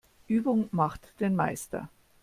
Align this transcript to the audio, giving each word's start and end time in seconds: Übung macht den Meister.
Übung 0.27 0.67
macht 0.71 1.13
den 1.19 1.35
Meister. 1.35 1.87